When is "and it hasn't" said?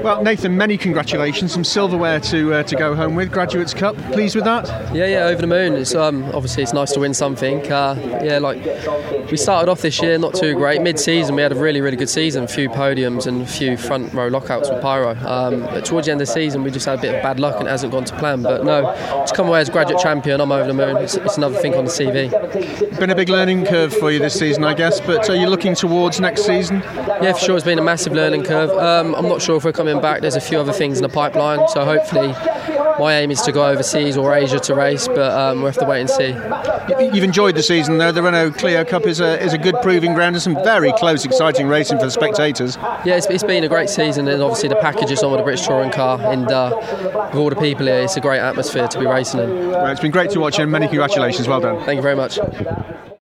17.58-17.92